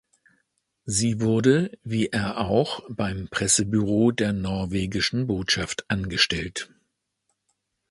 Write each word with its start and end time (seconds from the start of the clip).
Sie 0.85 1.21
wurde, 1.21 1.77
wie 1.83 2.07
er 2.07 2.39
auch, 2.39 2.81
beim 2.89 3.27
Pressebüro 3.29 4.09
der 4.09 4.33
norwegischen 4.33 5.27
Botschaft 5.27 5.85
angestellt. 5.91 6.73